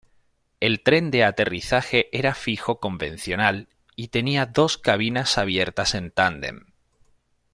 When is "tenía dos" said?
4.07-4.79